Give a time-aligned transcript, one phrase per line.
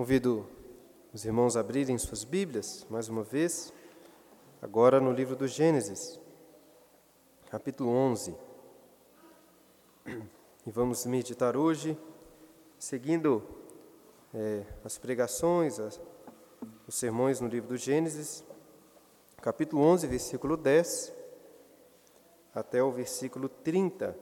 [0.00, 0.48] Convido
[1.12, 3.70] os irmãos a abrirem suas Bíblias, mais uma vez,
[4.62, 6.18] agora no livro do Gênesis,
[7.50, 8.34] capítulo 11.
[10.66, 11.98] E vamos meditar hoje,
[12.78, 13.42] seguindo
[14.32, 16.00] é, as pregações, as,
[16.88, 18.42] os sermões no livro do Gênesis,
[19.42, 21.12] capítulo 11, versículo 10,
[22.54, 24.16] até o versículo 30.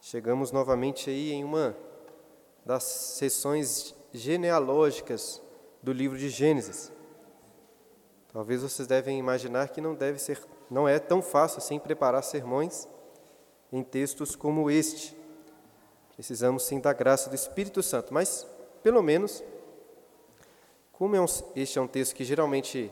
[0.00, 1.76] Chegamos novamente aí em uma
[2.66, 5.42] das sessões genealógicas
[5.82, 6.92] do livro de Gênesis.
[8.32, 10.40] Talvez vocês devem imaginar que não deve ser,
[10.70, 12.88] não é tão fácil assim preparar sermões
[13.72, 15.16] em textos como este.
[16.14, 18.46] Precisamos sim da graça do Espírito Santo, mas
[18.84, 19.42] pelo menos,
[20.92, 21.26] como é um,
[21.56, 22.90] este é um texto que geralmente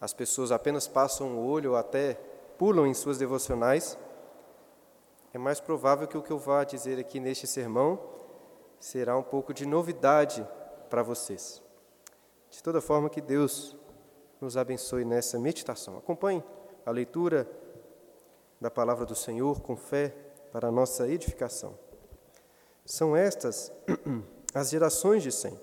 [0.00, 2.14] as pessoas apenas passam o olho ou até
[2.56, 3.98] pulam em suas devocionais,
[5.34, 8.19] é mais provável que o que eu vá dizer aqui neste sermão
[8.80, 10.46] será um pouco de novidade
[10.88, 11.62] para vocês.
[12.48, 13.76] De toda forma, que Deus
[14.40, 15.98] nos abençoe nessa meditação.
[15.98, 16.42] Acompanhe
[16.84, 17.48] a leitura
[18.58, 20.14] da palavra do Senhor com fé
[20.50, 21.78] para a nossa edificação.
[22.84, 23.70] São estas
[24.52, 25.60] as gerações de Sem.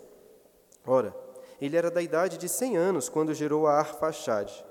[0.85, 1.13] Ora,
[1.59, 4.63] ele era da idade de cem anos quando gerou a Arfaxade,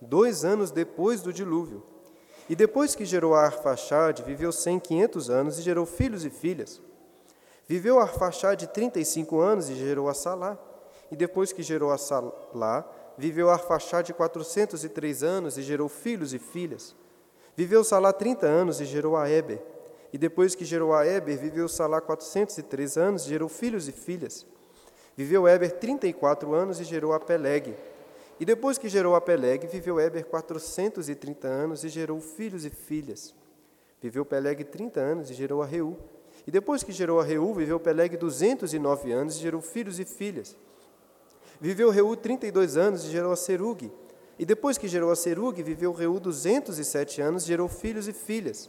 [0.00, 1.82] dois anos depois do dilúvio.
[2.48, 6.80] E depois que gerou a Arfaxade, viveu cem, quinhentos anos e gerou filhos e filhas.
[7.66, 10.58] Viveu Arfaxade 35 anos e gerou a Salá.
[11.10, 12.84] E depois que gerou a Salá,
[13.16, 16.94] viveu Arfaxade 403 anos e gerou filhos e filhas.
[17.56, 19.62] Viveu Salá 30 anos e gerou a Eber.
[20.12, 24.46] E depois que gerou a Eber, viveu Salá 403 anos e gerou filhos e filhas.
[25.16, 27.74] Viveu Eber 34 anos e gerou a Peleg.
[28.38, 33.34] E depois que gerou a Peleg, viveu Eber 430 anos e gerou filhos e filhas.
[34.02, 35.96] Viveu Peleg 30 anos e gerou a Reu.
[36.46, 40.56] E depois que gerou a Reu, viveu Peleg 209 anos e gerou filhos e filhas.
[41.60, 43.90] Viveu Reu 32 anos e gerou a Serug.
[44.38, 48.68] E depois que gerou a Serug, viveu Reu 207 anos e gerou filhos e filhas.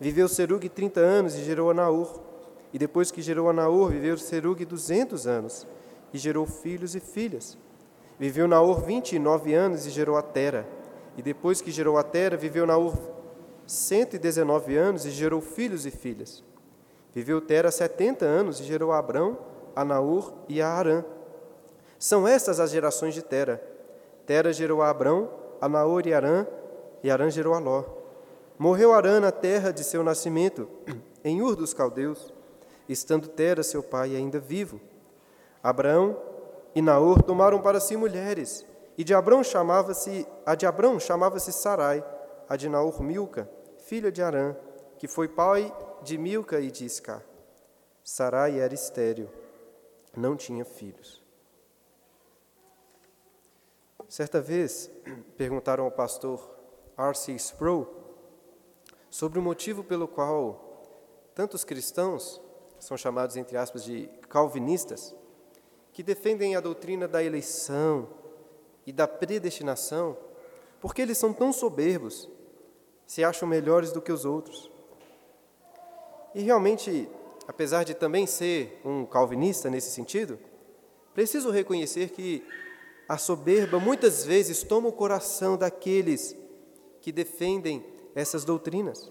[0.00, 2.20] Viveu Serug 30 anos e gerou a Naor.
[2.72, 5.66] E depois que gerou a Naor, viveu Serug 200 anos
[6.12, 7.56] e gerou filhos e filhas.
[8.18, 10.66] Viveu Naor 29 anos e gerou a Tera.
[11.16, 12.96] E depois que gerou a Tera, viveu Naor
[13.66, 16.42] 119 anos e gerou filhos e filhas.
[17.18, 19.36] Viveu Tera setenta anos e gerou a Abrão,
[19.74, 19.84] a
[20.48, 21.04] e a Arã.
[21.98, 23.60] São estas as gerações de Tera.
[24.24, 25.28] Tera gerou a Abrão,
[25.60, 26.46] a Naor e Arã,
[27.02, 27.82] e Arã gerou a Ló.
[28.56, 30.68] Morreu Arã na terra de seu nascimento,
[31.24, 32.32] em Ur dos Caldeus,
[32.88, 34.80] estando Tera, seu pai, ainda vivo.
[35.60, 36.16] Abraão
[36.72, 38.64] e Naor tomaram para si mulheres,
[38.96, 42.04] e de Abrão chamava-se, a de Abrão chamava-se Sarai,
[42.48, 44.54] a de Naor Milca, filha de Arã,
[45.00, 47.24] que foi pai de Milca e de Isca.
[48.02, 49.28] Sarai era estéril,
[50.16, 51.22] não tinha filhos.
[54.08, 54.90] Certa vez,
[55.36, 56.58] perguntaram ao pastor
[56.96, 57.32] R.C.
[57.32, 57.86] Sproul
[59.10, 60.64] sobre o motivo pelo qual
[61.34, 62.40] tantos cristãos
[62.80, 65.14] são chamados, entre aspas, de calvinistas,
[65.92, 68.08] que defendem a doutrina da eleição
[68.86, 70.16] e da predestinação,
[70.80, 72.28] porque eles são tão soberbos,
[73.06, 74.70] se acham melhores do que os outros.
[76.34, 77.08] E realmente,
[77.46, 80.38] apesar de também ser um calvinista nesse sentido,
[81.14, 82.44] preciso reconhecer que
[83.08, 86.36] a soberba muitas vezes toma o coração daqueles
[87.00, 87.84] que defendem
[88.14, 89.10] essas doutrinas.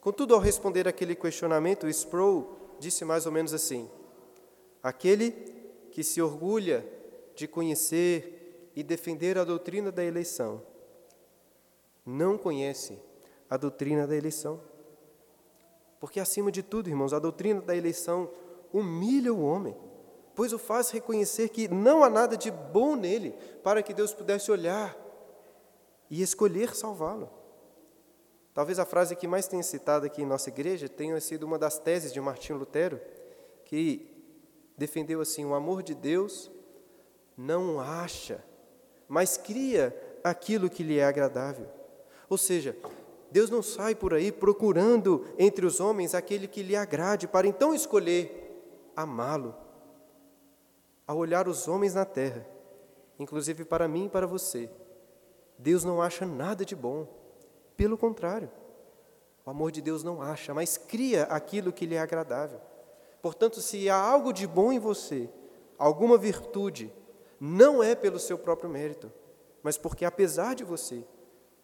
[0.00, 3.90] Contudo, ao responder aquele questionamento, Sproul disse mais ou menos assim:
[4.82, 5.32] Aquele
[5.90, 6.86] que se orgulha
[7.34, 10.62] de conhecer e defender a doutrina da eleição,
[12.04, 12.98] não conhece
[13.50, 14.60] a doutrina da eleição.
[16.00, 18.30] Porque, acima de tudo, irmãos, a doutrina da eleição
[18.72, 19.76] humilha o homem,
[20.34, 24.50] pois o faz reconhecer que não há nada de bom nele para que Deus pudesse
[24.50, 24.96] olhar
[26.10, 27.28] e escolher salvá-lo.
[28.54, 31.78] Talvez a frase que mais tenha citado aqui em nossa igreja tenha sido uma das
[31.78, 33.00] teses de Martinho Lutero,
[33.64, 34.18] que
[34.76, 36.50] defendeu assim: o amor de Deus
[37.36, 38.44] não acha,
[39.06, 41.68] mas cria aquilo que lhe é agradável.
[42.28, 42.76] Ou seja,
[43.30, 47.74] Deus não sai por aí procurando entre os homens aquele que lhe agrade, para então
[47.74, 49.54] escolher amá-lo.
[51.06, 52.46] Ao olhar os homens na terra,
[53.18, 54.70] inclusive para mim e para você,
[55.58, 57.06] Deus não acha nada de bom.
[57.76, 58.50] Pelo contrário,
[59.44, 62.60] o amor de Deus não acha, mas cria aquilo que lhe é agradável.
[63.20, 65.28] Portanto, se há algo de bom em você,
[65.76, 66.92] alguma virtude,
[67.38, 69.12] não é pelo seu próprio mérito,
[69.62, 71.04] mas porque, apesar de você,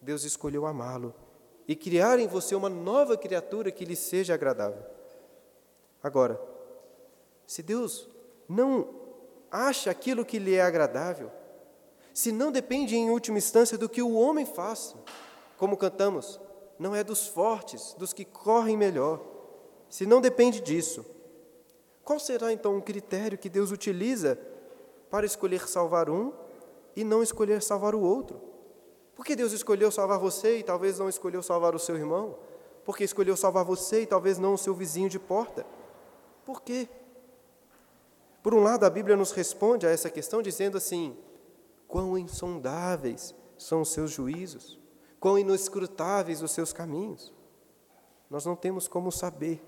[0.01, 1.13] Deus escolheu amá-lo
[1.67, 4.83] e criar em você uma nova criatura que lhe seja agradável.
[6.01, 6.39] Agora,
[7.47, 8.07] se Deus
[8.47, 8.89] não
[9.49, 11.31] acha aquilo que lhe é agradável,
[12.13, 14.95] se não depende em última instância do que o homem faça,
[15.57, 16.39] como cantamos,
[16.77, 19.21] não é dos fortes, dos que correm melhor,
[19.89, 21.05] se não depende disso,
[22.03, 24.37] qual será então o critério que Deus utiliza
[25.09, 26.31] para escolher salvar um
[26.95, 28.54] e não escolher salvar o outro?
[29.15, 32.37] Por que Deus escolheu salvar você e talvez não escolheu salvar o seu irmão?
[32.83, 35.65] Porque escolheu salvar você e talvez não o seu vizinho de porta?
[36.45, 36.87] Por quê?
[38.43, 41.17] Por um lado, a Bíblia nos responde a essa questão dizendo assim:
[41.87, 44.79] quão insondáveis são os seus juízos,
[45.19, 47.33] quão inescrutáveis os seus caminhos.
[48.29, 49.63] Nós não temos como saber,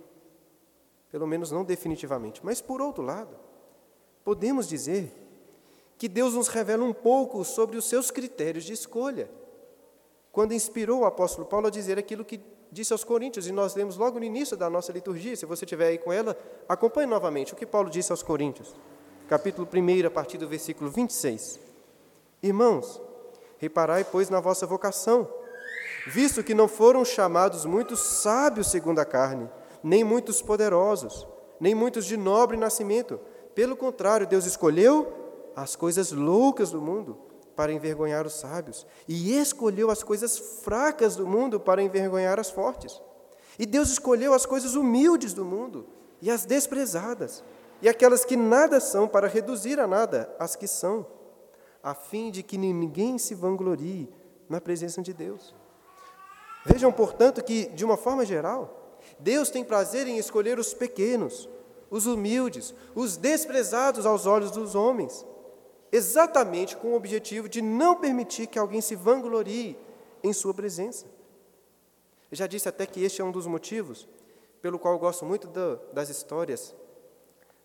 [1.09, 2.45] pelo menos não definitivamente.
[2.45, 3.35] Mas, por outro lado,
[4.23, 5.11] podemos dizer
[5.97, 9.29] que Deus nos revela um pouco sobre os seus critérios de escolha,
[10.31, 12.39] quando inspirou o apóstolo Paulo a dizer aquilo que
[12.71, 15.87] disse aos Coríntios, e nós lemos logo no início da nossa liturgia, se você estiver
[15.87, 16.37] aí com ela,
[16.69, 18.75] acompanhe novamente o que Paulo disse aos Coríntios,
[19.27, 21.59] capítulo 1, a partir do versículo 26.
[22.43, 23.01] Irmãos,
[23.57, 25.27] reparai, pois, na vossa vocação,
[26.05, 29.49] visto que não foram chamados muitos sábios segundo a carne,
[29.83, 31.27] nem muitos poderosos,
[31.59, 33.19] nem muitos de nobre nascimento.
[33.55, 35.16] Pelo contrário, Deus escolheu
[35.57, 37.17] as coisas loucas do mundo
[37.55, 43.01] para envergonhar os sábios, e escolheu as coisas fracas do mundo para envergonhar as fortes.
[43.57, 45.87] E Deus escolheu as coisas humildes do mundo
[46.21, 47.43] e as desprezadas,
[47.81, 51.07] e aquelas que nada são para reduzir a nada as que são,
[51.81, 54.07] a fim de que ninguém se vanglorie
[54.47, 55.55] na presença de Deus.
[56.67, 61.49] Vejam, portanto, que, de uma forma geral, Deus tem prazer em escolher os pequenos,
[61.89, 65.25] os humildes, os desprezados aos olhos dos homens,
[65.91, 69.77] exatamente com o objetivo de não permitir que alguém se vanglorie
[70.23, 71.05] em sua presença.
[72.29, 74.07] Eu já disse até que este é um dos motivos
[74.61, 76.75] pelo qual eu gosto muito do, das histórias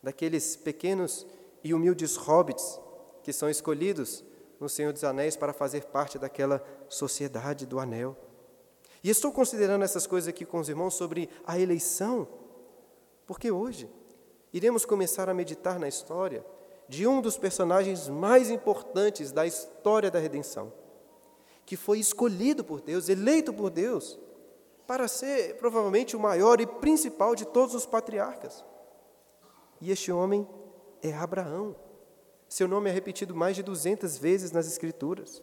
[0.03, 1.27] daqueles pequenos
[1.63, 2.81] e humildes hobbits
[3.23, 4.25] que são escolhidos
[4.59, 8.17] no Senhor dos Anéis para fazer parte daquela sociedade do anel.
[9.03, 12.29] E estou considerando essas coisas aqui com os irmãos sobre a eleição,
[13.27, 13.91] porque hoje
[14.53, 16.45] iremos começar a meditar na história
[16.89, 20.73] de um dos personagens mais importantes da história da redenção,
[21.65, 24.19] que foi escolhido por Deus, eleito por Deus,
[24.87, 28.65] para ser provavelmente o maior e principal de todos os patriarcas.
[29.81, 30.47] E este homem
[31.03, 31.75] é Abraão.
[32.49, 35.43] Seu nome é repetido mais de 200 vezes nas Escrituras.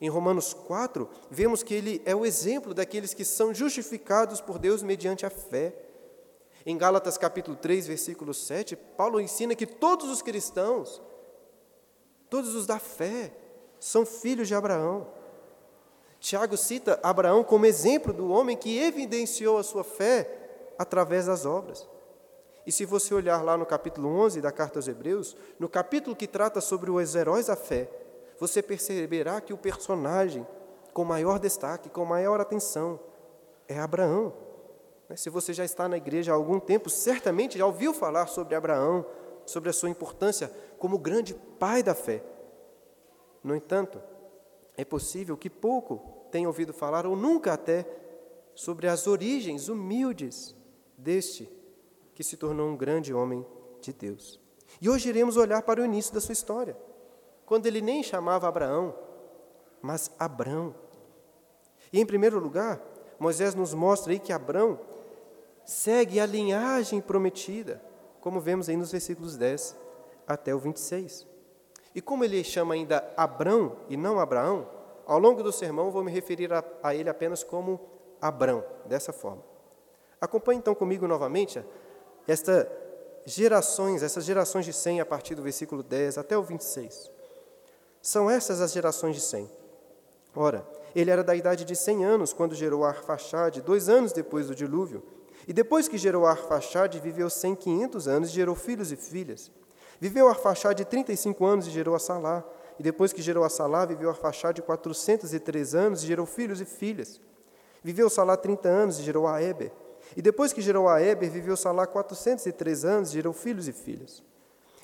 [0.00, 4.82] Em Romanos 4, vemos que ele é o exemplo daqueles que são justificados por Deus
[4.82, 5.74] mediante a fé.
[6.64, 11.02] Em Gálatas capítulo 3, versículo 7, Paulo ensina que todos os cristãos,
[12.30, 13.32] todos os da fé,
[13.80, 15.08] são filhos de Abraão.
[16.20, 21.88] Tiago cita Abraão como exemplo do homem que evidenciou a sua fé através das obras.
[22.64, 26.28] E se você olhar lá no capítulo 11 da carta aos Hebreus, no capítulo que
[26.28, 27.90] trata sobre os heróis da fé,
[28.38, 30.46] você perceberá que o personagem
[30.92, 33.00] com maior destaque, com maior atenção,
[33.66, 34.51] é Abraão.
[35.16, 39.04] Se você já está na igreja há algum tempo, certamente já ouviu falar sobre Abraão,
[39.44, 42.22] sobre a sua importância como grande pai da fé.
[43.42, 44.00] No entanto,
[44.76, 47.86] é possível que pouco tenha ouvido falar, ou nunca até,
[48.54, 50.54] sobre as origens humildes
[50.96, 51.48] deste
[52.14, 53.44] que se tornou um grande homem
[53.80, 54.40] de Deus.
[54.80, 56.76] E hoje iremos olhar para o início da sua história,
[57.44, 58.94] quando ele nem chamava Abraão,
[59.80, 60.74] mas Abrão.
[61.92, 62.80] E em primeiro lugar,
[63.18, 64.80] Moisés nos mostra aí que Abrão
[65.64, 67.82] segue a linhagem prometida,
[68.20, 69.76] como vemos aí nos versículos 10
[70.26, 71.26] até o 26.
[71.94, 74.68] E como ele chama ainda Abrão e não Abraão,
[75.06, 77.80] ao longo do sermão vou me referir a, a ele apenas como
[78.20, 79.42] Abrão, dessa forma.
[80.20, 81.62] Acompanhe então comigo novamente
[82.26, 82.70] esta
[83.24, 87.10] gerações, essas gerações de 100 a partir do versículo 10 até o 26.
[88.00, 89.50] São essas as gerações de 100.
[90.34, 94.54] Ora, ele era da idade de 100 anos quando gerou Arfaxade, dois anos depois do
[94.54, 95.02] dilúvio,
[95.46, 99.50] e depois que gerou Arfaxade, viveu cem, quinhentos anos e gerou filhos e filhas.
[100.00, 102.44] Viveu Arfaxade 35 anos e gerou a Salá.
[102.78, 107.20] E depois que gerou a Salá, viveu Arfaxade 403 anos e gerou filhos e filhas.
[107.82, 109.72] Viveu Salá 30 anos e gerou a Eber.
[110.16, 114.22] E depois que gerou a Eber, viveu Salá 403 anos e gerou filhos e filhas.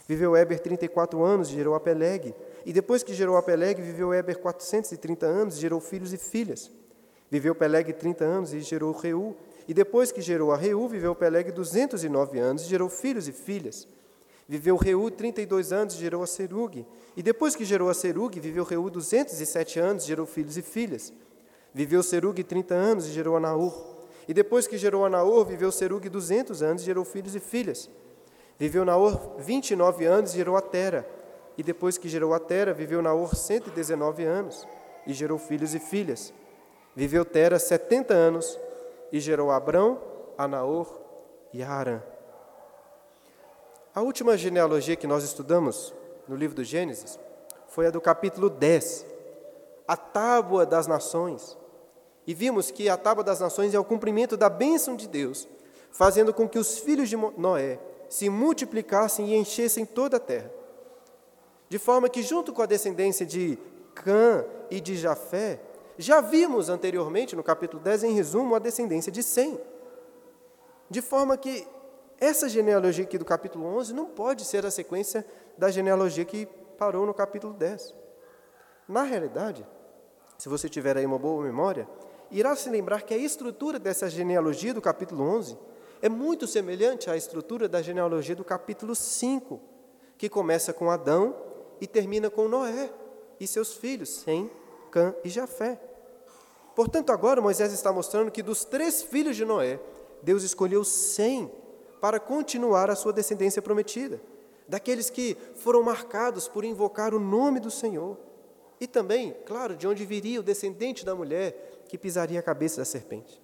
[0.07, 2.35] Viveu Eber 34 anos e gerou a Peleg.
[2.65, 6.71] E depois que gerou a Peleg, viveu Eber 430 anos e gerou filhos e filhas.
[7.31, 9.37] Viveu Peleg 30 anos e gerou Reu.
[9.69, 13.87] E depois que gerou a Reu, viveu Peleg 209 anos e gerou filhos e filhas.
[14.49, 16.87] Viveu Reu 32 anos e gerou a Serug.
[17.15, 21.13] E depois que gerou a Serug, viveu Reu 207 anos e gerou filhos e filhas.
[21.75, 23.99] Viveu Serug 30 anos e gerou a Naor.
[24.27, 27.91] E depois que gerou a Naor, viveu Serug 200 anos e gerou filhos e filhas.
[28.59, 31.07] Viveu Naor 29 anos e gerou a Tera.
[31.59, 34.67] E depois que gerou a Tera, viveu Naor 119 anos
[35.07, 36.33] e gerou filhos e filhas.
[36.97, 38.59] Viveu Tera 70 anos
[39.13, 40.01] e gerou Abrão,
[40.37, 41.01] a Naor
[41.53, 42.03] e a Arã.
[43.95, 45.93] A última genealogia que nós estudamos
[46.29, 47.19] no livro do Gênesis
[47.69, 49.05] foi a do capítulo 10,
[49.87, 51.57] a tábua das nações.
[52.27, 55.49] E vimos que a tábua das nações é o cumprimento da bênção de Deus,
[55.91, 60.51] fazendo com que os filhos de Noé se multiplicassem e enchessem toda a terra.
[61.69, 63.59] De forma que, junto com a descendência de
[63.95, 65.61] Cã e de Jafé,
[65.99, 69.61] já vimos anteriormente, no capítulo 10, em resumo, a descendência de Sem.
[70.89, 71.67] De forma que
[72.21, 75.27] essa genealogia aqui do capítulo 11 não pode ser a sequência
[75.57, 76.47] da genealogia que
[76.79, 77.95] parou no capítulo 10.
[78.89, 79.67] Na realidade,
[80.39, 81.89] se você tiver aí uma boa memória,
[82.31, 85.59] irá se lembrar que a estrutura dessa genealogia do capítulo 11
[86.01, 89.61] é muito semelhante à estrutura da genealogia do capítulo 5,
[90.17, 91.35] que começa com Adão
[91.81, 92.91] e termina com Noé
[93.41, 94.51] e seus filhos, Sem,
[94.91, 95.88] Cã e Jafé.
[96.79, 99.81] Portanto, agora Moisés está mostrando que dos três filhos de Noé,
[100.23, 101.51] Deus escolheu Sem
[102.01, 104.21] para continuar a sua descendência prometida,
[104.69, 108.17] daqueles que foram marcados por invocar o nome do Senhor.
[108.81, 112.85] E também, claro, de onde viria o descendente da mulher que pisaria a cabeça da
[112.85, 113.43] serpente.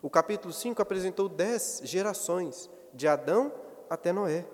[0.00, 3.52] O capítulo 5 apresentou dez gerações, de Adão
[3.90, 4.46] até Noé.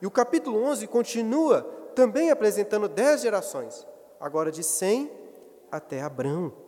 [0.00, 1.62] E o capítulo 11 continua
[1.96, 3.84] também apresentando dez gerações,
[4.20, 5.10] agora de Sem
[5.68, 6.62] até Abrão.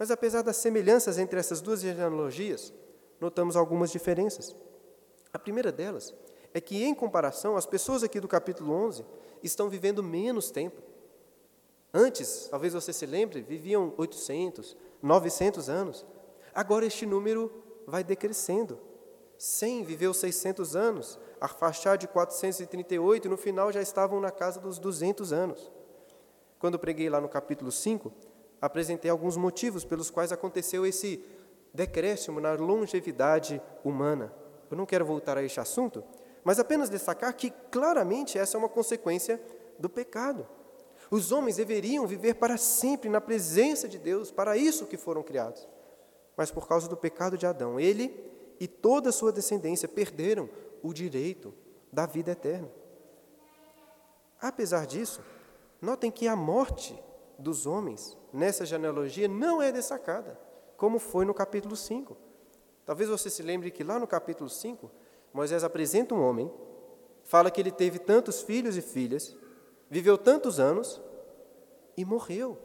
[0.00, 2.72] Mas apesar das semelhanças entre essas duas genealogias,
[3.20, 4.56] notamos algumas diferenças.
[5.30, 6.14] A primeira delas
[6.54, 9.04] é que, em comparação, as pessoas aqui do capítulo 11
[9.42, 10.80] estão vivendo menos tempo.
[11.92, 16.06] Antes, talvez você se lembre, viviam 800, 900 anos.
[16.54, 17.52] Agora este número
[17.86, 18.80] vai decrescendo.
[19.36, 24.78] 100 viveu 600 anos, Arfaxad de 438, e no final já estavam na casa dos
[24.78, 25.70] 200 anos.
[26.58, 28.10] Quando preguei lá no capítulo 5,
[28.60, 31.24] apresentei alguns motivos pelos quais aconteceu esse
[31.72, 34.32] decréscimo na longevidade humana.
[34.70, 36.04] Eu não quero voltar a este assunto,
[36.44, 39.40] mas apenas destacar que claramente essa é uma consequência
[39.78, 40.46] do pecado.
[41.10, 45.66] Os homens deveriam viver para sempre na presença de Deus, para isso que foram criados.
[46.36, 50.48] Mas por causa do pecado de Adão, ele e toda a sua descendência perderam
[50.82, 51.52] o direito
[51.92, 52.70] da vida eterna.
[54.40, 55.20] Apesar disso,
[55.80, 56.98] notem que a morte
[57.40, 60.38] dos homens nessa genealogia não é destacada,
[60.76, 62.16] como foi no capítulo 5.
[62.84, 64.90] Talvez você se lembre que lá no capítulo 5,
[65.32, 66.50] Moisés apresenta um homem,
[67.24, 69.36] fala que ele teve tantos filhos e filhas,
[69.88, 71.00] viveu tantos anos
[71.96, 72.58] e morreu.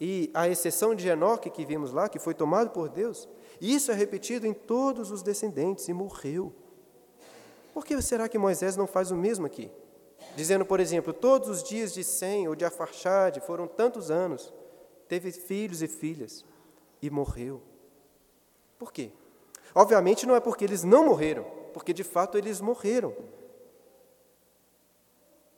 [0.00, 3.28] E a exceção de Enoque que vimos lá, que foi tomado por Deus,
[3.60, 6.52] isso é repetido em todos os descendentes e morreu.
[7.74, 9.70] Por que será que Moisés não faz o mesmo aqui?
[10.36, 14.52] Dizendo, por exemplo, todos os dias de Sem ou de Afarchade foram tantos anos,
[15.08, 16.44] teve filhos e filhas
[17.02, 17.60] e morreu.
[18.78, 19.10] Por quê?
[19.74, 23.14] Obviamente não é porque eles não morreram, porque de fato eles morreram.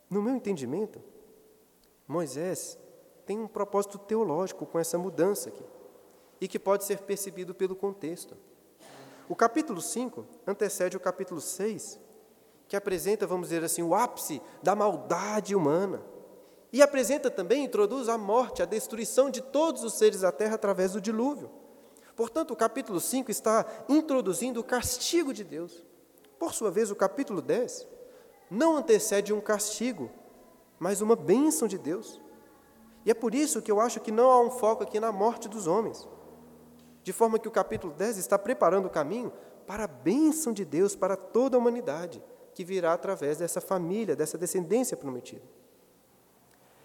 [0.08, 1.00] No meu entendimento,
[2.06, 2.78] Moisés
[3.24, 5.64] tem um propósito teológico com essa mudança aqui,
[6.40, 8.36] e que pode ser percebido pelo contexto.
[9.28, 12.00] O capítulo 5 antecede o capítulo 6,
[12.70, 16.00] que apresenta, vamos dizer assim, o ápice da maldade humana.
[16.72, 20.92] E apresenta também, introduz a morte, a destruição de todos os seres da terra através
[20.92, 21.50] do dilúvio.
[22.14, 25.84] Portanto, o capítulo 5 está introduzindo o castigo de Deus.
[26.38, 27.88] Por sua vez, o capítulo 10
[28.48, 30.08] não antecede um castigo,
[30.78, 32.20] mas uma bênção de Deus.
[33.04, 35.48] E é por isso que eu acho que não há um foco aqui na morte
[35.48, 36.08] dos homens.
[37.02, 39.32] De forma que o capítulo 10 está preparando o caminho
[39.66, 42.22] para a bênção de Deus para toda a humanidade,
[42.60, 45.40] que virá através dessa família, dessa descendência prometida.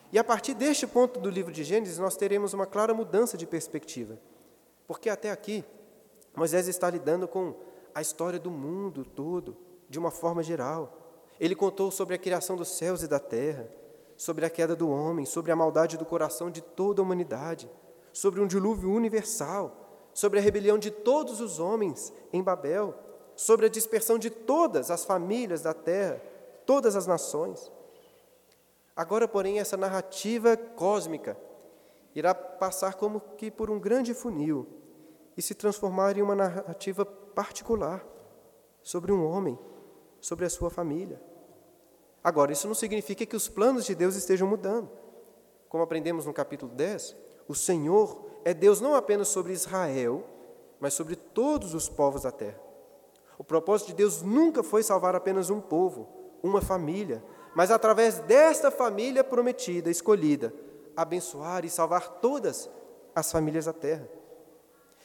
[0.09, 3.45] E a partir deste ponto do livro de Gênesis, nós teremos uma clara mudança de
[3.45, 4.17] perspectiva.
[4.87, 5.65] Porque até aqui,
[6.33, 7.55] Moisés está lidando com
[7.93, 9.57] a história do mundo todo,
[9.89, 10.97] de uma forma geral.
[11.41, 13.69] Ele contou sobre a criação dos céus e da terra,
[14.15, 17.69] sobre a queda do homem, sobre a maldade do coração de toda a humanidade,
[18.13, 22.95] sobre um dilúvio universal, sobre a rebelião de todos os homens em Babel,
[23.35, 26.21] sobre a dispersão de todas as famílias da terra,
[26.65, 27.71] todas as nações.
[28.95, 31.37] Agora, porém, essa narrativa cósmica
[32.15, 34.65] irá passar como que por um grande funil
[35.35, 38.05] e se transformar em uma narrativa particular
[38.81, 39.59] sobre um homem,
[40.21, 41.21] sobre a sua família.
[42.23, 44.89] Agora, isso não significa que os planos de Deus estejam mudando.
[45.67, 47.15] Como aprendemos no capítulo 10,
[47.47, 50.23] o Senhor é Deus não apenas sobre Israel,
[50.79, 52.64] mas sobre todos os povos da terra.
[53.37, 56.07] O propósito de Deus nunca foi salvar apenas um povo,
[56.41, 57.23] uma família,
[57.55, 60.53] mas através desta família prometida, escolhida,
[60.95, 62.69] abençoar e salvar todas
[63.13, 64.07] as famílias da terra.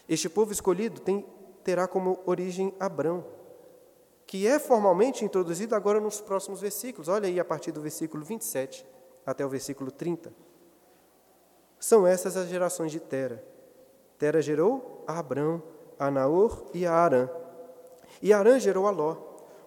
[0.09, 1.25] Este povo escolhido tem,
[1.63, 3.25] terá como origem Abrão,
[4.27, 7.09] que é formalmente introduzido agora nos próximos versículos.
[7.09, 8.87] Olha aí a partir do versículo 27
[9.25, 10.33] até o versículo 30.
[11.79, 13.45] São essas as gerações de Tera.
[14.19, 15.63] Tera gerou a Abrão,
[15.99, 17.29] a Naor e a Arã.
[18.23, 19.17] E Arã gerou a Ló.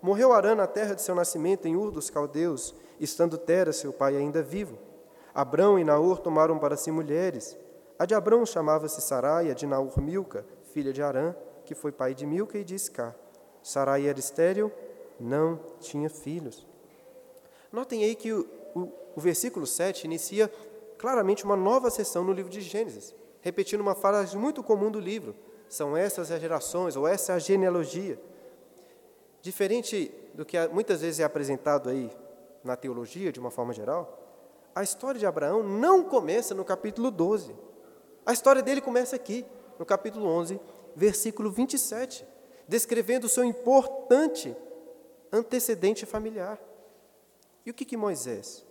[0.02, 4.18] Morreu Arã na terra de seu nascimento, em Ur dos Caldeus, estando Tera, seu pai,
[4.18, 4.78] ainda vivo.
[5.34, 7.58] Abrão e Naor tomaram para si mulheres.
[7.98, 11.36] A de Abrão chamava-se Sarai, a de Naor Milca, filha de Arã,
[11.66, 13.16] que foi pai de Milca e de Iscar.
[13.64, 14.72] Sarai era estéril,
[15.20, 16.68] não tinha filhos.
[17.72, 18.46] Notem aí que o,
[18.76, 20.52] o, o versículo 7 inicia
[20.98, 25.36] claramente uma nova sessão no livro de Gênesis, repetindo uma frase muito comum do livro:
[25.68, 28.20] são essas as gerações, ou essa é a genealogia.
[29.44, 32.10] Diferente do que muitas vezes é apresentado aí
[32.64, 34.18] na teologia, de uma forma geral,
[34.74, 37.54] a história de Abraão não começa no capítulo 12.
[38.26, 39.46] A história dele começa aqui,
[39.78, 40.62] no capítulo 11,
[40.96, 42.26] versículo 27,
[42.70, 44.56] descrevendo o seu importante
[45.30, 46.58] antecedente familiar.
[47.66, 48.66] E o que, que Moisés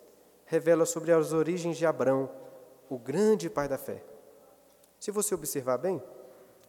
[0.47, 2.31] revela sobre as origens de Abrão,
[2.89, 4.03] o grande pai da fé.
[4.99, 6.03] Se você observar bem,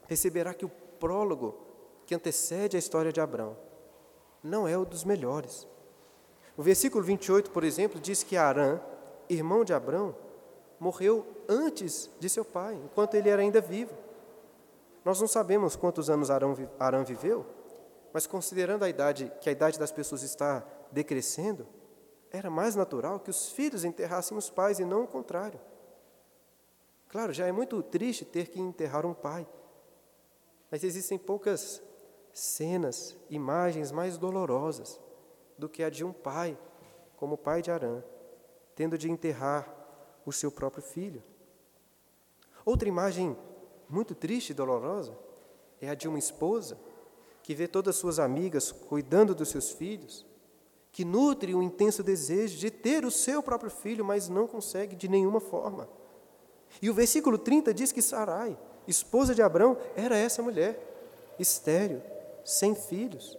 [0.09, 1.57] perceberá que o prólogo
[2.05, 3.55] que antecede a história de Abrão
[4.43, 5.67] não é o dos melhores.
[6.57, 8.79] O versículo 28, por exemplo, diz que Arã,
[9.29, 10.15] irmão de Abrão,
[10.79, 13.93] morreu antes de seu pai, enquanto ele era ainda vivo.
[15.03, 17.45] Nós não sabemos quantos anos Arã viveu,
[18.11, 21.65] mas considerando a idade, que a idade das pessoas está decrescendo,
[22.31, 25.59] era mais natural que os filhos enterrassem os pais e não o contrário.
[27.07, 29.47] Claro, já é muito triste ter que enterrar um pai,
[30.71, 31.81] mas existem poucas
[32.33, 34.99] cenas, imagens mais dolorosas
[35.57, 36.57] do que a de um pai,
[37.15, 38.03] como o pai de Arã,
[38.75, 39.71] tendo de enterrar
[40.25, 41.23] o seu próprio filho.
[42.65, 43.37] Outra imagem
[43.87, 45.17] muito triste e dolorosa
[45.79, 46.77] é a de uma esposa
[47.43, 50.25] que vê todas suas amigas cuidando dos seus filhos
[50.93, 55.07] que nutre um intenso desejo de ter o seu próprio filho, mas não consegue de
[55.07, 55.89] nenhuma forma.
[56.79, 61.99] E o versículo 30 diz que Sarai, esposa de Abrão, era essa mulher, estéril,
[62.43, 63.37] sem filhos.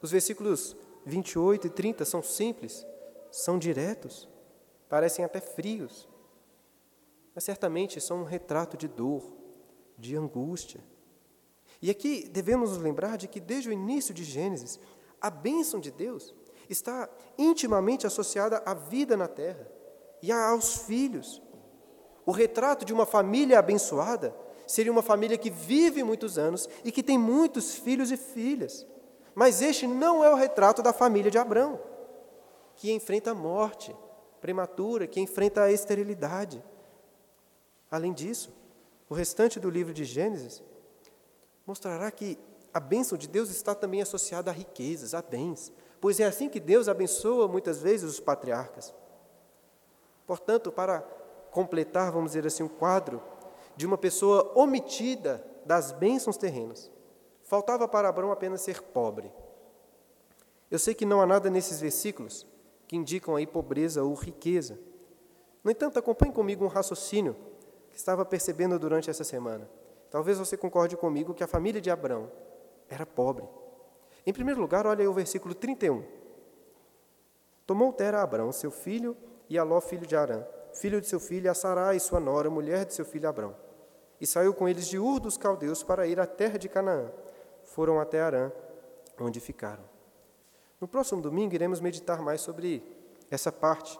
[0.00, 2.86] Os versículos 28 e 30 são simples,
[3.30, 4.28] são diretos,
[4.88, 6.08] parecem até frios,
[7.34, 9.32] mas certamente são um retrato de dor,
[9.96, 10.80] de angústia.
[11.80, 14.80] E aqui devemos nos lembrar de que desde o início de Gênesis,
[15.20, 16.34] a bênção de Deus
[16.68, 19.70] está intimamente associada à vida na terra
[20.22, 21.42] e aos filhos.
[22.26, 24.34] O retrato de uma família abençoada
[24.68, 28.86] seria uma família que vive muitos anos e que tem muitos filhos e filhas.
[29.34, 31.80] Mas este não é o retrato da família de Abraão,
[32.76, 33.96] que enfrenta a morte
[34.40, 36.62] prematura, que enfrenta a esterilidade.
[37.90, 38.52] Além disso,
[39.08, 40.62] o restante do livro de Gênesis
[41.66, 42.38] mostrará que
[42.72, 46.60] a bênção de Deus está também associada a riquezas, a bens, pois é assim que
[46.60, 48.94] Deus abençoa muitas vezes os patriarcas.
[50.26, 51.00] Portanto, para
[51.50, 53.22] completar, vamos dizer assim, um quadro
[53.78, 56.90] de uma pessoa omitida das bênçãos terrenas,
[57.44, 59.32] faltava para Abraão apenas ser pobre.
[60.68, 62.44] Eu sei que não há nada nesses versículos
[62.88, 64.76] que indicam aí pobreza ou riqueza.
[65.62, 67.36] No entanto, acompanhe comigo um raciocínio
[67.88, 69.70] que estava percebendo durante essa semana.
[70.10, 72.32] Talvez você concorde comigo que a família de Abraão
[72.88, 73.48] era pobre.
[74.26, 76.02] Em primeiro lugar, olha aí o versículo 31.
[77.64, 79.16] Tomou Tera a Abrão, seu filho,
[79.48, 82.92] e Aló, filho de Arã, filho de seu filho, a Sarai, sua nora, mulher de
[82.92, 83.67] seu filho Abrão.
[84.20, 87.10] E saiu com eles de Ur dos Caldeus para ir à terra de Canaã.
[87.64, 88.50] Foram até Arã,
[89.20, 89.84] onde ficaram.
[90.80, 92.82] No próximo domingo iremos meditar mais sobre
[93.30, 93.98] essa parte.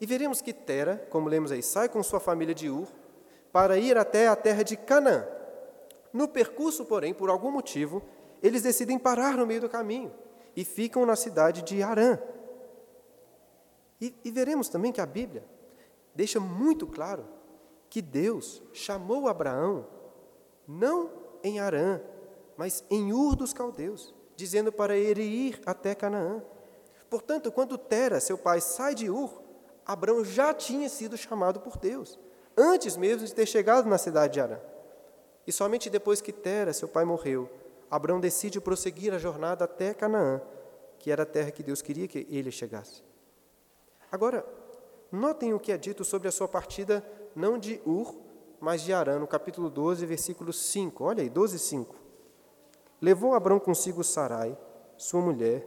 [0.00, 2.88] E veremos que Tera, como lemos aí, sai com sua família de Ur
[3.52, 5.26] para ir até a terra de Canaã,
[6.12, 8.02] no percurso, porém, por algum motivo,
[8.42, 10.12] eles decidem parar no meio do caminho
[10.54, 12.18] e ficam na cidade de Arã.
[14.00, 15.44] E, e veremos também que a Bíblia
[16.14, 17.24] deixa muito claro
[17.92, 19.86] que Deus chamou Abraão
[20.66, 21.10] não
[21.44, 22.00] em Arã,
[22.56, 26.42] mas em Ur dos Caldeus, dizendo para ele ir até Canaã.
[27.10, 29.42] Portanto, quando Tera, seu pai, sai de Ur,
[29.84, 32.18] Abraão já tinha sido chamado por Deus,
[32.56, 34.58] antes mesmo de ter chegado na cidade de Arã.
[35.46, 37.50] E somente depois que Tera, seu pai, morreu,
[37.90, 40.40] Abraão decide prosseguir a jornada até Canaã,
[40.98, 43.02] que era a terra que Deus queria que ele chegasse.
[44.10, 44.46] Agora,
[45.10, 48.14] notem o que é dito sobre a sua partida, não de Ur,
[48.60, 51.04] mas de Arã, no capítulo 12, versículo 5.
[51.04, 51.96] Olha aí, 12, 5.
[53.00, 54.56] levou Abrão consigo Sarai,
[54.96, 55.66] sua mulher,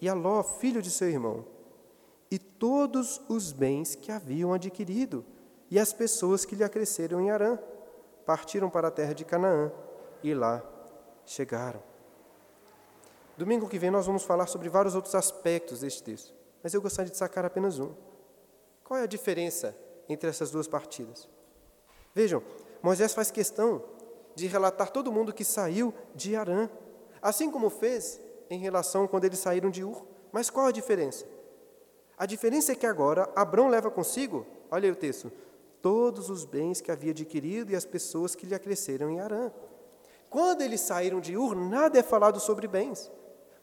[0.00, 1.44] e Aló, filho de seu irmão,
[2.30, 5.24] e todos os bens que haviam adquirido,
[5.70, 7.58] e as pessoas que lhe acresceram em Arã.
[8.24, 9.70] Partiram para a terra de Canaã
[10.22, 10.62] e lá
[11.24, 11.80] chegaram.
[13.36, 17.10] Domingo que vem nós vamos falar sobre vários outros aspectos deste texto, mas eu gostaria
[17.10, 17.92] de sacar apenas um.
[18.82, 19.76] Qual é a diferença
[20.08, 21.28] entre essas duas partidas?
[22.14, 22.42] Vejam,
[22.82, 23.82] Moisés faz questão
[24.34, 26.68] de relatar todo mundo que saiu de Arã,
[27.20, 30.04] assim como fez em relação quando eles saíram de Ur.
[30.30, 31.26] Mas qual a diferença?
[32.16, 35.30] A diferença é que agora Abrão leva consigo, olha aí o texto,
[35.82, 39.50] todos os bens que havia adquirido e as pessoas que lhe acresceram em Arã.
[40.30, 43.10] Quando eles saíram de Ur, nada é falado sobre bens.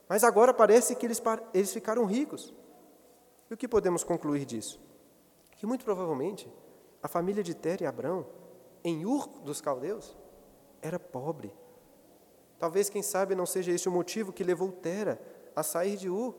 [0.08, 1.22] Mas agora parece que eles,
[1.54, 2.54] eles ficaram ricos.
[3.50, 4.80] E o que podemos concluir disso?
[5.64, 6.52] Que muito provavelmente
[7.02, 8.26] a família de Tera e Abrão,
[8.84, 10.14] em Ur dos caldeus,
[10.82, 11.54] era pobre.
[12.60, 15.22] Talvez, quem sabe, não seja esse o motivo que levou Tera
[15.56, 16.36] a sair de Ur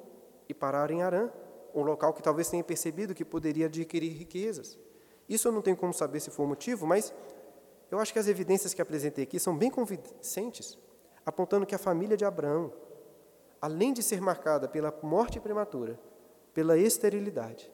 [0.46, 1.30] e parar em Arã,
[1.74, 4.78] um local que talvez tenha percebido que poderia adquirir riquezas.
[5.26, 7.14] Isso eu não tenho como saber se foi o motivo, mas
[7.90, 10.78] eu acho que as evidências que apresentei aqui são bem convincentes,
[11.24, 12.74] apontando que a família de Abraão,
[13.58, 15.98] além de ser marcada pela morte prematura,
[16.52, 17.72] pela esterilidade,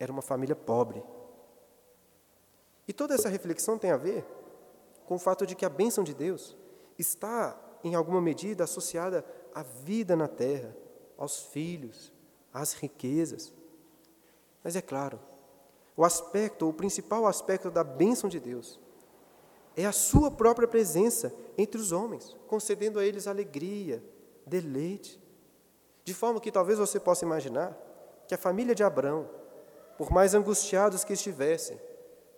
[0.00, 1.04] era uma família pobre.
[2.88, 4.24] E toda essa reflexão tem a ver
[5.06, 6.56] com o fato de que a bênção de Deus
[6.98, 10.74] está, em alguma medida, associada à vida na terra,
[11.16, 12.12] aos filhos,
[12.52, 13.52] às riquezas.
[14.64, 15.20] Mas é claro,
[15.96, 18.80] o aspecto, o principal aspecto da bênção de Deus
[19.76, 24.02] é a sua própria presença entre os homens, concedendo a eles alegria,
[24.46, 25.20] deleite.
[26.04, 27.76] De forma que talvez você possa imaginar
[28.26, 29.28] que a família de Abraão,
[30.00, 31.78] por mais angustiados que estivessem,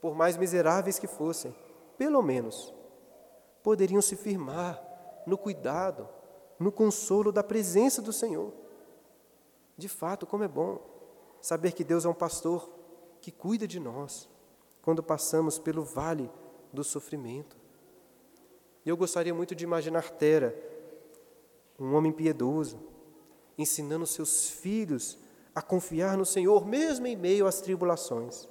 [0.01, 1.55] por mais miseráveis que fossem,
[1.97, 2.75] pelo menos
[3.63, 4.83] poderiam se firmar
[5.25, 6.09] no cuidado,
[6.59, 8.53] no consolo da presença do Senhor.
[9.79, 10.81] De fato, como é bom
[11.41, 12.69] saber que Deus é um pastor
[13.21, 14.29] que cuida de nós
[14.83, 16.29] quando passamos pelo vale
[16.73, 17.57] do sofrimento.
[18.85, 20.53] E eu gostaria muito de imaginar Tera,
[21.79, 22.81] um homem piedoso,
[23.57, 25.22] ensinando seus filhos
[25.55, 28.49] a confiar no Senhor, mesmo em meio às tribulações.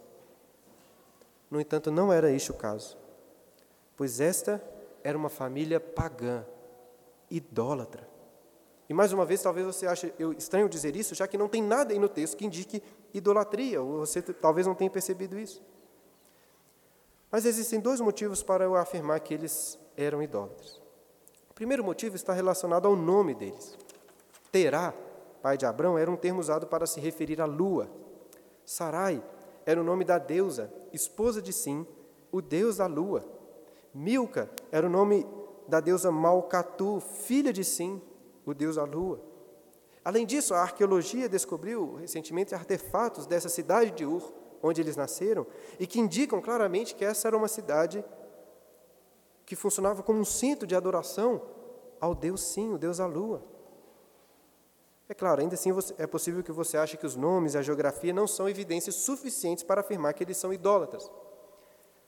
[1.49, 2.97] No entanto, não era este o caso,
[3.97, 4.63] pois esta
[5.03, 6.45] era uma família pagã,
[7.29, 8.07] idólatra.
[8.87, 11.61] E mais uma vez, talvez você ache eu estranho dizer isso, já que não tem
[11.61, 12.83] nada aí no texto que indique
[13.13, 15.61] idolatria, ou você talvez não tenha percebido isso.
[17.31, 20.81] Mas existem dois motivos para eu afirmar que eles eram idólatras.
[21.49, 23.77] O primeiro motivo está relacionado ao nome deles.
[24.51, 24.93] Terá,
[25.41, 27.89] pai de Abrão, era um termo usado para se referir à lua.
[28.65, 29.23] Sarai
[29.65, 31.85] era o nome da deusa, esposa de Sim,
[32.31, 33.23] o deus da lua.
[33.93, 35.27] Milca era o nome
[35.67, 38.01] da deusa Malcatu, filha de Sim,
[38.45, 39.21] o deus da lua.
[40.03, 45.45] Além disso, a arqueologia descobriu recentemente artefatos dessa cidade de Ur, onde eles nasceram,
[45.79, 48.03] e que indicam claramente que essa era uma cidade
[49.45, 51.41] que funcionava como um centro de adoração
[51.99, 53.43] ao Deus Sim, o Deus da lua.
[55.11, 58.13] É claro, ainda assim é possível que você ache que os nomes e a geografia
[58.13, 61.11] não são evidências suficientes para afirmar que eles são idólatras.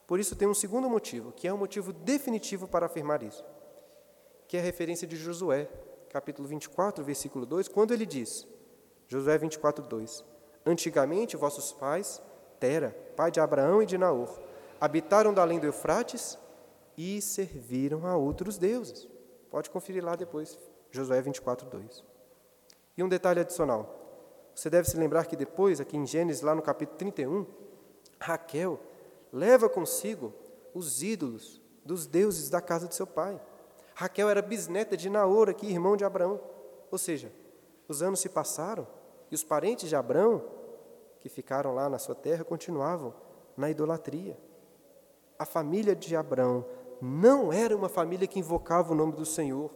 [0.07, 3.43] Por isso tem um segundo motivo, que é um motivo definitivo para afirmar isso,
[4.47, 5.69] que é a referência de Josué,
[6.07, 8.47] capítulo 24, versículo 2, quando ele diz,
[9.09, 10.23] Josué 24, 2:
[10.65, 12.21] Antigamente vossos pais,
[12.57, 14.39] Tera, pai de Abraão e de Naor,
[14.79, 16.37] habitaram da além do Eufrates
[16.97, 19.09] e serviram a outros deuses.
[19.51, 20.57] Pode conferir lá depois,
[20.89, 22.12] Josué 24, 2.
[22.97, 24.03] E um detalhe adicional.
[24.53, 27.45] Você deve se lembrar que depois, aqui em Gênesis, lá no capítulo 31,
[28.19, 28.79] Raquel
[29.31, 30.33] leva consigo
[30.73, 33.41] os ídolos dos deuses da casa de seu pai.
[33.95, 36.39] Raquel era bisneta de Naor, aqui, irmão de Abraão.
[36.91, 37.31] Ou seja,
[37.87, 38.87] os anos se passaram
[39.31, 40.43] e os parentes de Abraão,
[41.19, 43.13] que ficaram lá na sua terra, continuavam
[43.57, 44.37] na idolatria.
[45.37, 46.65] A família de Abraão
[47.01, 49.71] não era uma família que invocava o nome do Senhor,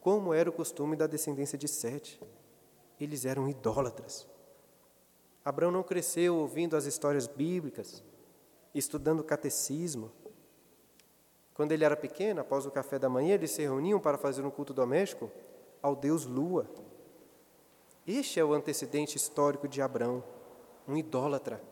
[0.00, 2.20] como era o costume da descendência de Sete.
[3.02, 4.26] Eles eram idólatras.
[5.44, 8.02] Abraão não cresceu ouvindo as histórias bíblicas,
[8.74, 10.12] estudando catecismo,
[11.54, 14.50] quando ele era pequeno, após o café da manhã, eles se reuniam para fazer um
[14.50, 15.30] culto doméstico
[15.82, 16.66] ao deus Lua.
[18.06, 20.24] Este é o antecedente histórico de Abraão,
[20.88, 21.62] um idólatra,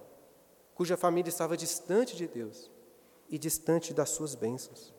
[0.75, 2.71] cuja família estava distante de Deus
[3.29, 4.95] e distante das suas bênçãos.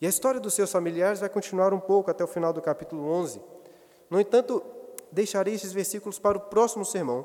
[0.00, 3.08] E a história dos seus familiares vai continuar um pouco até o final do capítulo
[3.08, 3.40] 11.
[4.10, 4.62] No entanto,
[5.10, 7.24] deixarei esses versículos para o próximo sermão,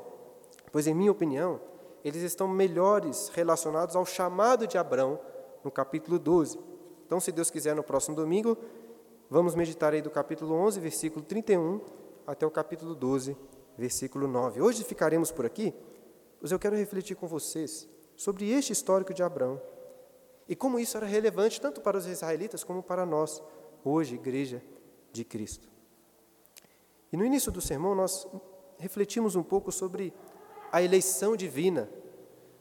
[0.70, 1.60] pois, em minha opinião,
[2.04, 5.20] eles estão melhores relacionados ao chamado de Abraão
[5.62, 6.58] no capítulo 12.
[7.06, 8.56] Então, se Deus quiser, no próximo domingo,
[9.30, 11.80] vamos meditar aí do capítulo 11, versículo 31,
[12.26, 13.36] até o capítulo 12,
[13.76, 14.60] versículo 9.
[14.60, 15.74] Hoje ficaremos por aqui,
[16.40, 19.60] mas eu quero refletir com vocês sobre este histórico de Abraão
[20.48, 23.42] e como isso era relevante tanto para os israelitas como para nós,
[23.84, 24.62] hoje, igreja
[25.12, 25.71] de Cristo.
[27.12, 28.26] E no início do sermão nós
[28.78, 30.14] refletimos um pouco sobre
[30.72, 31.88] a eleição divina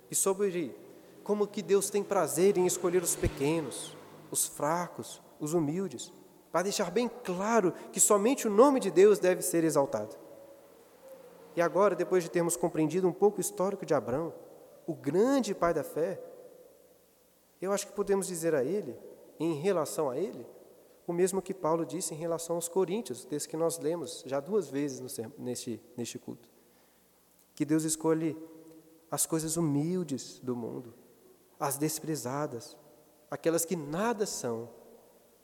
[0.09, 0.75] e sobre
[1.23, 3.95] como que Deus tem prazer em escolher os pequenos,
[4.29, 6.11] os fracos, os humildes,
[6.51, 10.17] para deixar bem claro que somente o nome de Deus deve ser exaltado.
[11.55, 14.33] E agora, depois de termos compreendido um pouco o histórico de Abraão,
[14.85, 16.21] o grande pai da fé,
[17.61, 18.97] eu acho que podemos dizer a ele,
[19.39, 20.45] em relação a ele,
[21.11, 24.69] o mesmo que Paulo disse em relação aos coríntios, desse que nós lemos já duas
[24.69, 26.49] vezes no, neste, neste culto.
[27.53, 28.37] Que Deus escolhe
[29.11, 30.93] as coisas humildes do mundo,
[31.59, 32.77] as desprezadas,
[33.29, 34.69] aquelas que nada são,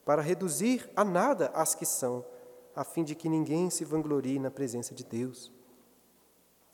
[0.05, 2.25] para reduzir a nada as que são,
[2.73, 5.51] a fim de que ninguém se vanglorie na presença de Deus.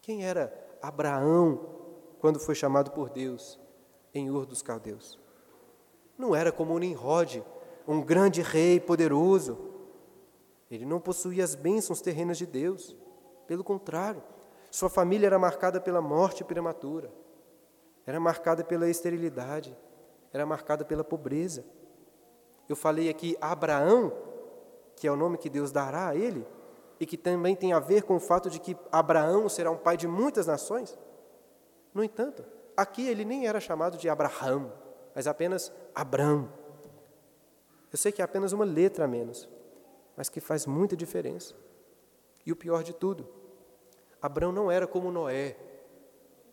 [0.01, 1.59] Quem era Abraão
[2.19, 3.59] quando foi chamado por Deus
[4.13, 5.19] em Ur dos Caldeus?
[6.15, 7.43] Não era como Nimrod,
[7.87, 9.57] um grande rei poderoso.
[10.69, 12.95] Ele não possuía as bênçãos terrenas de Deus.
[13.47, 14.23] Pelo contrário,
[14.71, 17.11] sua família era marcada pela morte prematura,
[18.07, 19.77] era marcada pela esterilidade,
[20.31, 21.63] era marcada pela pobreza.
[22.67, 24.11] Eu falei aqui Abraão,
[24.95, 26.45] que é o nome que Deus dará a ele,
[26.99, 29.97] e que também tem a ver com o fato de que Abraão será um pai
[29.97, 30.97] de muitas nações.
[31.93, 32.43] No entanto,
[32.75, 34.71] aqui ele nem era chamado de Abraão,
[35.13, 36.49] mas apenas Abrão.
[37.93, 39.47] Eu sei que é apenas uma letra a menos,
[40.17, 41.53] mas que faz muita diferença.
[42.43, 43.29] E o pior de tudo,
[44.19, 45.55] Abrão não era como Noé,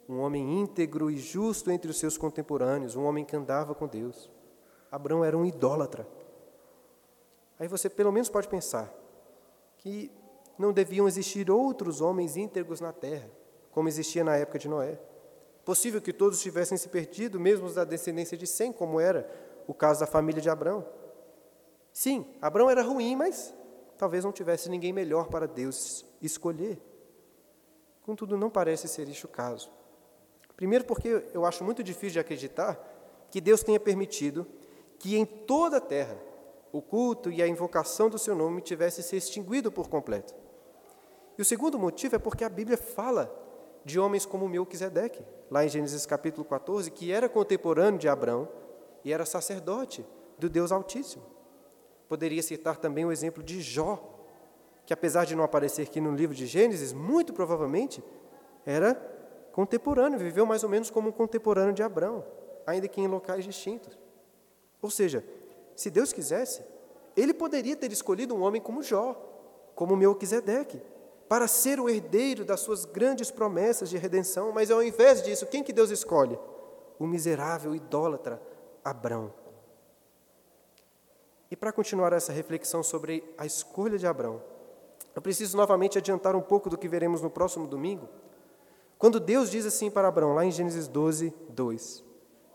[0.06, 4.30] um homem íntegro e justo entre os seus contemporâneos, um homem que andava com Deus.
[4.92, 6.06] Abrão era um idólatra.
[7.58, 8.92] Aí você pelo menos pode pensar
[9.78, 10.12] que
[10.58, 13.30] não deviam existir outros homens íntegros na terra,
[13.70, 15.00] como existia na época de Noé.
[15.64, 19.26] Possível que todos tivessem se perdido, mesmo os da descendência de Sem, como era
[19.66, 20.99] o caso da família de Abrão.
[21.92, 23.54] Sim, Abrão era ruim, mas
[23.98, 26.80] talvez não tivesse ninguém melhor para Deus escolher.
[28.02, 29.70] Contudo, não parece ser este o caso.
[30.56, 32.78] Primeiro, porque eu acho muito difícil de acreditar
[33.30, 34.46] que Deus tenha permitido
[34.98, 36.16] que em toda a terra
[36.72, 40.34] o culto e a invocação do seu nome tivesse se extinguido por completo.
[41.36, 43.34] E o segundo motivo é porque a Bíblia fala
[43.84, 48.48] de homens como Melquisedeque, lá em Gênesis capítulo 14, que era contemporâneo de Abraão
[49.04, 50.04] e era sacerdote
[50.38, 51.39] do Deus Altíssimo.
[52.10, 54.02] Poderia citar também o exemplo de Jó,
[54.84, 58.02] que apesar de não aparecer aqui no livro de Gênesis, muito provavelmente
[58.66, 58.96] era
[59.52, 62.24] contemporâneo, viveu mais ou menos como um contemporâneo de Abraão,
[62.66, 63.96] ainda que em locais distintos.
[64.82, 65.24] Ou seja,
[65.76, 66.64] se Deus quisesse,
[67.16, 69.14] ele poderia ter escolhido um homem como Jó,
[69.76, 70.82] como Melquisedeque,
[71.28, 75.62] para ser o herdeiro das suas grandes promessas de redenção, mas ao invés disso, quem
[75.62, 76.36] que Deus escolhe?
[76.98, 78.42] O miserável idólatra
[78.84, 79.32] Abrão.
[81.50, 84.40] E para continuar essa reflexão sobre a escolha de Abrão,
[85.14, 88.08] eu preciso novamente adiantar um pouco do que veremos no próximo domingo,
[88.96, 92.04] quando Deus diz assim para Abrão, lá em Gênesis 12, 2: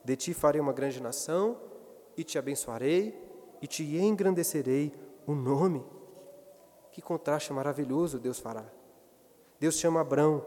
[0.04, 1.58] De ti farei uma grande nação,
[2.16, 3.20] e te abençoarei,
[3.62, 4.94] e te engrandecerei
[5.26, 5.84] o nome.
[6.92, 8.64] Que contraste maravilhoso Deus fará.
[9.60, 10.46] Deus chama Abrão,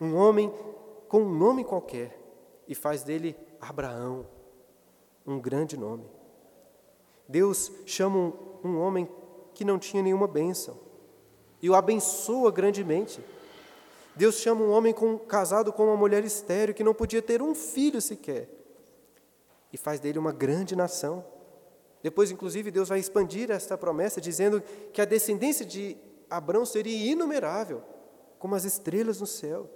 [0.00, 0.52] um homem
[1.08, 2.20] com um nome qualquer,
[2.68, 4.26] e faz dele Abraão,
[5.26, 6.15] um grande nome.
[7.28, 8.32] Deus chama
[8.64, 9.08] um, homem
[9.54, 10.78] que não tinha nenhuma bênção
[11.60, 13.20] e o abençoa grandemente.
[14.14, 17.54] Deus chama um homem com, casado com uma mulher estéril que não podia ter um
[17.54, 18.48] filho sequer
[19.72, 21.24] e faz dele uma grande nação.
[22.02, 24.62] Depois, inclusive, Deus vai expandir esta promessa, dizendo
[24.92, 25.96] que a descendência de
[26.30, 27.82] Abraão seria inumerável,
[28.38, 29.68] como as estrelas no céu.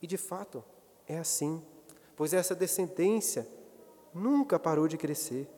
[0.00, 0.64] E de fato,
[1.08, 1.62] é assim,
[2.16, 3.46] pois essa descendência
[4.12, 5.48] nunca parou de crescer.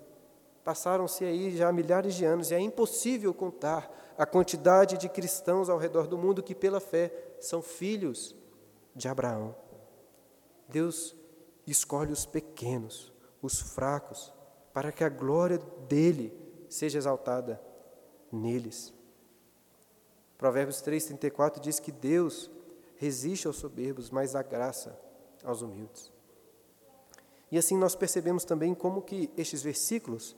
[0.66, 5.79] Passaram-se aí já milhares de anos e é impossível contar a quantidade de cristãos ao
[5.79, 8.35] redor do mundo que, pela fé, são filhos
[8.92, 9.55] de Abraão.
[10.68, 11.14] Deus
[11.68, 14.35] escolhe os pequenos, os fracos,
[14.74, 16.37] para que a glória dele
[16.68, 17.62] seja exaltada
[18.33, 18.92] neles.
[20.37, 22.50] Provérbios 3,34 diz que Deus
[22.96, 25.00] resiste aos soberbos, mas dá graça
[25.44, 26.11] aos humildes.
[27.52, 30.35] E assim nós percebemos também como que estes versículos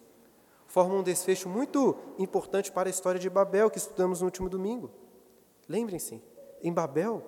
[0.69, 4.91] formam um desfecho muito importante para a história de Babel que estudamos no último domingo.
[5.69, 6.23] Lembrem-se,
[6.63, 7.23] em Babel,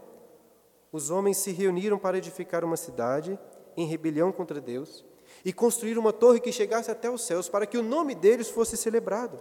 [0.92, 3.37] os homens se reuniram para edificar uma cidade
[3.76, 5.05] em rebelião contra Deus,
[5.44, 8.76] e construir uma torre que chegasse até os céus para que o nome deles fosse
[8.76, 9.40] celebrado.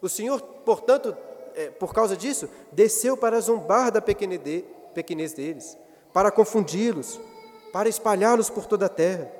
[0.00, 1.16] O Senhor, portanto,
[1.54, 5.76] é, por causa disso, desceu para zombar da pequenez deles,
[6.12, 7.20] para confundi-los,
[7.72, 9.30] para espalhá-los por toda a terra.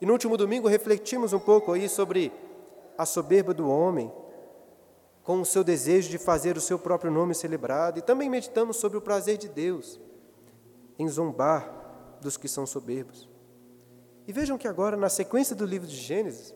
[0.00, 2.32] E no último domingo refletimos um pouco aí sobre
[2.98, 4.12] a soberba do homem,
[5.22, 8.98] com o seu desejo de fazer o seu próprio nome celebrado, e também meditamos sobre
[8.98, 10.00] o prazer de Deus
[10.98, 13.28] em zombar dos que são soberbos.
[14.26, 16.52] E vejam que agora, na sequência do livro de Gênesis,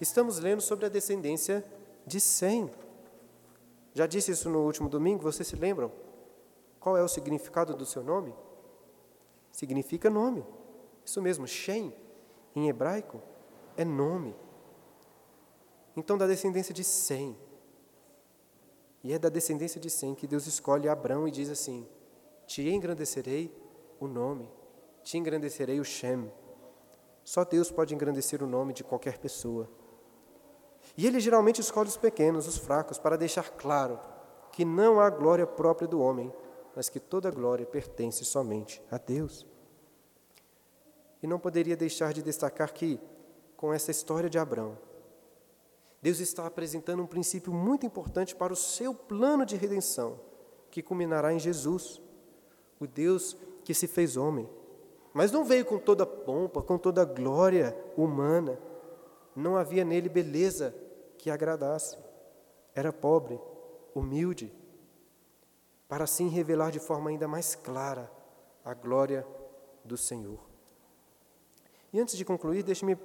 [0.00, 1.64] estamos lendo sobre a descendência
[2.06, 2.70] de Sem.
[3.92, 5.92] Já disse isso no último domingo, vocês se lembram?
[6.80, 8.34] Qual é o significado do seu nome?
[9.52, 10.44] Significa nome.
[11.04, 11.94] Isso mesmo, Shem,
[12.54, 13.20] em hebraico,
[13.76, 14.34] é nome.
[15.96, 17.36] Então, da descendência de Sem.
[19.02, 21.86] E é da descendência de Sem que Deus escolhe Abraão e diz assim:
[22.46, 23.52] Te engrandecerei
[23.98, 24.50] o nome,
[25.02, 26.30] te engrandecerei o Shem.
[27.24, 29.68] Só Deus pode engrandecer o nome de qualquer pessoa.
[30.96, 33.98] E ele geralmente escolhe os pequenos, os fracos, para deixar claro
[34.52, 36.32] que não há glória própria do homem,
[36.74, 39.46] mas que toda glória pertence somente a Deus.
[41.22, 43.00] E não poderia deixar de destacar que,
[43.56, 44.78] com essa história de Abraão,
[46.06, 50.20] Deus está apresentando um princípio muito importante para o seu plano de redenção,
[50.70, 52.00] que culminará em Jesus,
[52.78, 54.48] o Deus que se fez homem.
[55.12, 58.56] Mas não veio com toda pompa, com toda glória humana.
[59.34, 60.72] Não havia nele beleza
[61.18, 61.98] que agradasse.
[62.72, 63.40] Era pobre,
[63.92, 64.54] humilde,
[65.88, 68.08] para assim revelar de forma ainda mais clara
[68.64, 69.26] a glória
[69.84, 70.38] do Senhor.
[71.92, 72.96] E antes de concluir, deixe-me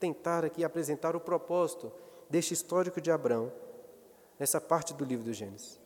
[0.00, 1.92] tentar aqui apresentar o propósito
[2.28, 3.52] deste histórico de Abraão,
[4.38, 5.78] nessa parte do livro do Gênesis.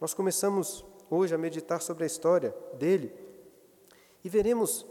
[0.00, 3.12] Nós começamos hoje a meditar sobre a história dele
[4.24, 4.86] e veremos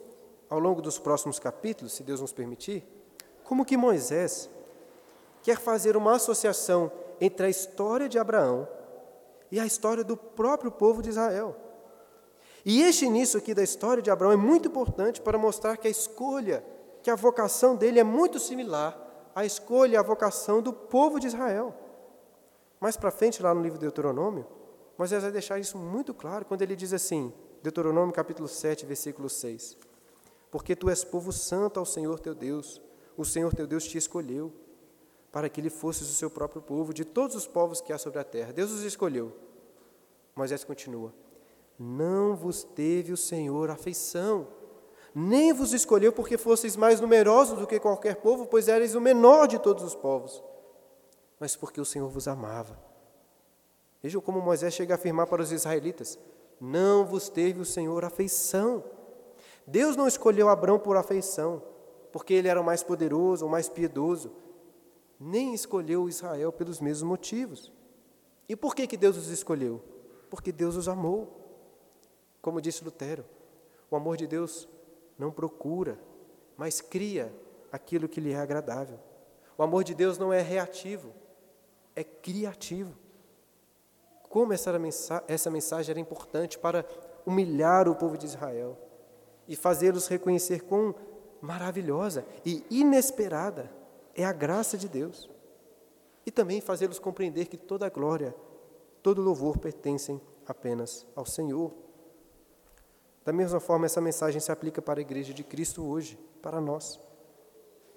[0.50, 2.84] ao longo dos próximos capítulos, se Deus nos permitir,
[3.44, 4.50] como que Moisés
[5.42, 8.68] quer fazer uma associação entre a história de Abraão
[9.52, 11.56] e a história do próprio povo de Israel.
[12.66, 15.92] E este início aqui da história de Abraão é muito importante para mostrar que a
[15.92, 16.64] escolha,
[17.02, 19.03] que a vocação dele é muito similar
[19.36, 21.76] à escolha e à vocação do povo de Israel.
[22.80, 24.46] Mais para frente, lá no livro de Deuteronômio,
[24.98, 29.78] Moisés vai deixar isso muito claro quando ele diz assim, Deuteronômio capítulo 7, versículo 6.
[30.52, 32.82] Porque tu és povo santo ao Senhor teu Deus,
[33.18, 34.54] o Senhor teu Deus te escolheu
[35.32, 38.20] para que ele fosse o seu próprio povo, de todos os povos que há sobre
[38.20, 38.54] a terra.
[38.54, 39.34] Deus os escolheu.
[40.36, 41.12] Moisés continua:
[41.80, 44.48] Não vos teve o Senhor afeição,
[45.14, 49.48] nem vos escolheu porque fosseis mais numerosos do que qualquer povo, pois erais o menor
[49.48, 50.44] de todos os povos,
[51.40, 52.78] mas porque o Senhor vos amava.
[54.02, 56.20] Vejam como Moisés chega a afirmar para os israelitas:
[56.60, 58.84] Não vos teve o Senhor afeição.
[59.66, 61.62] Deus não escolheu Abraão por afeição,
[62.12, 64.32] porque ele era o mais poderoso, o mais piedoso
[65.20, 67.72] nem escolheu Israel pelos mesmos motivos.
[68.48, 69.82] E por que, que Deus os escolheu?
[70.30, 71.40] Porque Deus os amou.
[72.42, 73.24] Como disse Lutero,
[73.90, 74.68] o amor de Deus
[75.18, 76.00] não procura,
[76.58, 77.34] mas cria
[77.72, 79.00] aquilo que lhe é agradável.
[79.58, 81.12] O amor de Deus não é reativo,
[81.96, 82.94] é criativo.
[84.30, 86.86] Como essa mensagem, essa mensagem era importante para
[87.26, 88.78] humilhar o povo de Israel
[89.48, 90.96] e fazê-los reconhecer quão
[91.42, 93.72] maravilhosa e inesperada
[94.16, 95.30] é a graça de Deus.
[96.26, 98.34] E também fazê-los compreender que toda glória,
[99.02, 101.74] todo louvor pertencem apenas ao Senhor.
[103.24, 107.00] Da mesma forma, essa mensagem se aplica para a igreja de Cristo hoje, para nós.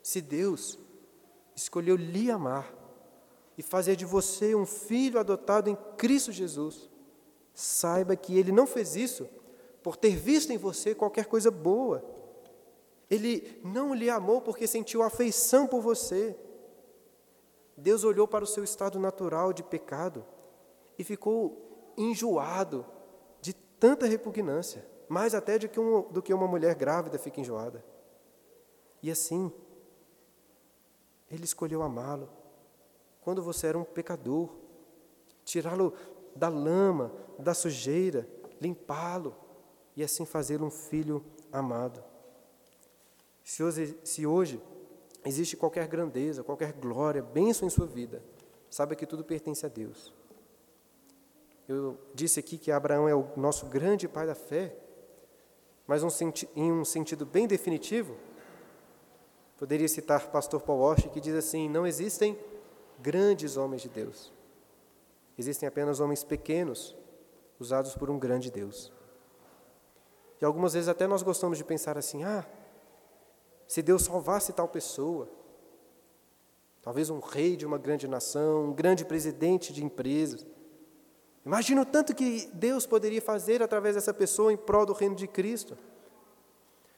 [0.02, 0.78] Se Deus
[1.54, 2.72] escolheu lhe amar
[3.58, 6.88] e fazer de você um filho adotado em Cristo Jesus,
[7.54, 9.28] saiba que Ele não fez isso
[9.82, 12.16] por ter visto em você qualquer coisa boa
[13.08, 16.36] ele não lhe amou porque sentiu afeição por você.
[17.76, 20.24] Deus olhou para o seu estado natural de pecado
[20.98, 22.84] e ficou enjoado
[23.40, 27.84] de tanta repugnância, mais até do que, um, do que uma mulher grávida fica enjoada.
[29.02, 29.52] E assim,
[31.30, 32.28] Ele escolheu amá-lo
[33.20, 34.50] quando você era um pecador,
[35.44, 35.92] tirá-lo
[36.34, 38.28] da lama, da sujeira,
[38.60, 39.34] limpá-lo
[39.96, 42.04] e assim fazê-lo um filho amado.
[43.42, 44.60] Se hoje, se hoje
[45.24, 48.22] existe qualquer grandeza, qualquer glória, bênção em sua vida,
[48.70, 50.12] saiba que tudo pertence a Deus.
[51.68, 54.76] Eu disse aqui que Abraão é o nosso grande pai da fé,
[55.86, 56.08] mas um
[56.54, 58.16] em um sentido bem definitivo,
[59.56, 62.38] poderia citar pastor Paul Walsh, que diz assim: não existem
[62.98, 64.32] grandes homens de Deus,
[65.38, 66.96] existem apenas homens pequenos,
[67.58, 68.92] usados por um grande Deus.
[70.40, 72.44] E algumas vezes até nós gostamos de pensar assim: ah,
[73.66, 75.28] se Deus salvasse tal pessoa,
[76.82, 80.46] talvez um rei de uma grande nação, um grande presidente de empresas.
[81.46, 85.28] Imagina o tanto que Deus poderia fazer através dessa pessoa em prol do reino de
[85.28, 85.78] Cristo.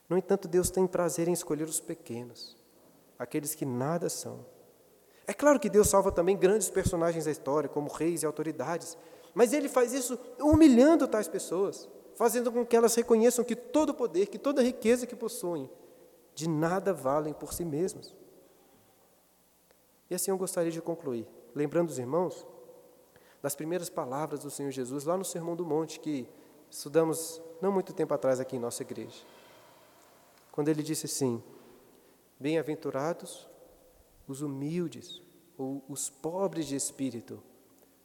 [0.09, 2.57] No entanto, Deus tem prazer em escolher os pequenos,
[3.19, 4.47] aqueles que nada são.
[5.27, 8.97] É claro que Deus salva também grandes personagens da história, como reis e autoridades,
[9.35, 13.95] mas Ele faz isso humilhando tais pessoas, fazendo com que elas reconheçam que todo o
[13.95, 15.71] poder, que toda a riqueza que possuem,
[16.35, 18.17] de nada valem por si mesmas.
[20.09, 22.47] E assim eu gostaria de concluir, lembrando os irmãos
[23.43, 26.29] das primeiras palavras do Senhor Jesus lá no Sermão do Monte, que
[26.71, 29.25] estudamos não muito tempo atrás aqui em nossa igreja.
[30.51, 31.43] Quando ele disse assim:
[32.39, 33.49] Bem-aventurados
[34.27, 35.23] os humildes
[35.57, 37.43] ou os pobres de espírito,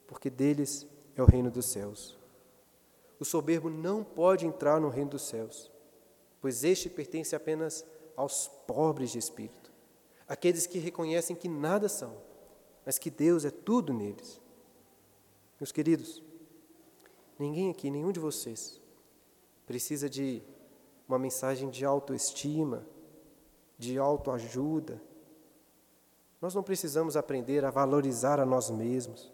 [0.08, 2.18] porque deles é o reino dos céus.
[3.20, 5.72] O soberbo não pode entrar no reino dos céus,
[6.42, 9.72] pois este pertence apenas aos pobres de espírito,
[10.28, 12.18] aqueles que reconhecem que nada são,
[12.86, 14.42] mas que Deus é tudo neles.
[15.64, 16.22] Meus queridos,
[17.40, 18.82] ninguém aqui, nenhum de vocês,
[19.66, 20.44] precisa de
[21.08, 22.86] uma mensagem de autoestima,
[23.78, 25.02] de autoajuda,
[26.42, 29.32] nós não precisamos aprender a valorizar a nós mesmos.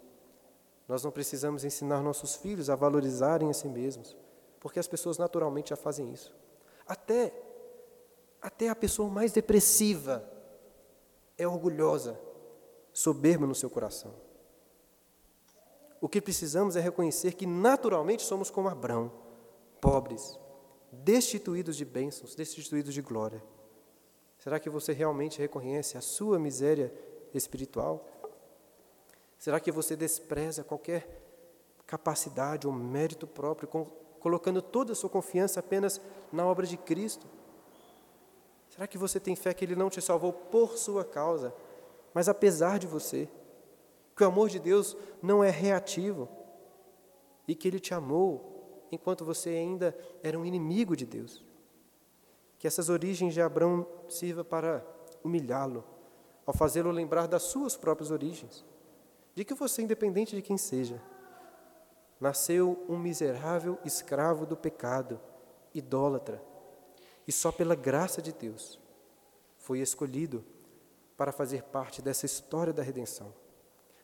[0.86, 4.16] Nós não precisamos ensinar nossos filhos a valorizarem a si mesmos,
[4.60, 6.32] porque as pessoas naturalmente já fazem isso.
[6.86, 7.34] Até
[8.40, 10.24] até a pessoa mais depressiva
[11.36, 12.16] é orgulhosa,
[12.92, 14.29] soberba no seu coração.
[16.00, 19.12] O que precisamos é reconhecer que naturalmente somos como Abraão,
[19.80, 20.38] pobres,
[20.90, 23.42] destituídos de bênçãos, destituídos de glória.
[24.38, 26.92] Será que você realmente reconhece a sua miséria
[27.34, 28.08] espiritual?
[29.38, 31.06] Será que você despreza qualquer
[31.86, 33.68] capacidade ou mérito próprio,
[34.18, 36.00] colocando toda a sua confiança apenas
[36.32, 37.26] na obra de Cristo?
[38.70, 41.52] Será que você tem fé que Ele não te salvou por sua causa,
[42.14, 43.28] mas apesar de você?
[44.20, 46.28] Que o amor de Deus não é reativo
[47.48, 51.42] e que Ele te amou enquanto você ainda era um inimigo de Deus?
[52.58, 54.84] Que essas origens de Abraão sirva para
[55.24, 55.82] humilhá-lo,
[56.44, 58.62] ao fazê-lo lembrar das suas próprias origens,
[59.34, 61.00] de que você, independente de quem seja,
[62.20, 65.18] nasceu um miserável escravo do pecado,
[65.72, 66.44] idólatra,
[67.26, 68.78] e só pela graça de Deus
[69.56, 70.44] foi escolhido
[71.16, 73.39] para fazer parte dessa história da redenção.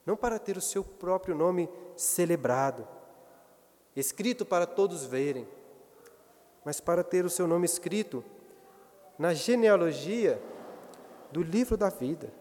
[0.06, 2.86] Não para ter o seu próprio nome celebrado,
[3.96, 5.46] escrito para todos verem,
[6.64, 8.24] mas para ter o seu nome escrito
[9.18, 10.40] na genealogia
[11.32, 12.32] do livro da vida,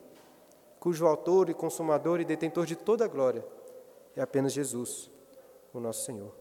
[0.79, 3.43] cujo autor e consumador e detentor de toda a glória
[4.15, 5.09] é apenas Jesus,
[5.73, 6.33] o nosso Senhor.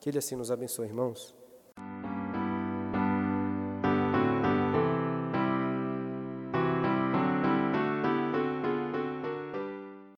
[0.00, 1.34] Que Ele assim nos abençoe, irmãos.